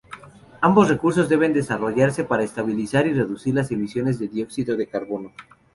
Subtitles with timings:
[0.67, 5.31] Ambos recursos deben desarrollarse para estabilizar y reducir las emisiones de dióxido de carbono.